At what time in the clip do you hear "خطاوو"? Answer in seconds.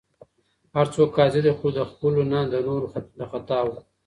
3.31-3.75